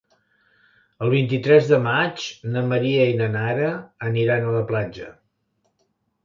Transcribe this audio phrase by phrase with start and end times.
[1.07, 3.69] El vint-i-tres de maig na Maria i na Nara
[4.11, 5.13] aniran a la platja.